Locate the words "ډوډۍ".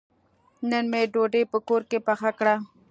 1.13-1.43